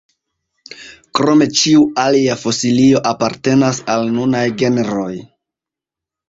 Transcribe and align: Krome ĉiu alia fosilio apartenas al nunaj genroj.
Krome 1.19 1.47
ĉiu 1.59 1.83
alia 2.03 2.37
fosilio 2.45 3.03
apartenas 3.11 3.83
al 3.97 4.09
nunaj 4.17 4.43
genroj. 4.63 5.13